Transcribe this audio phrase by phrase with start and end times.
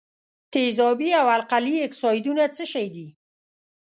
[0.53, 3.07] تیزابي او القلي اکسایدونه څه شی دي؟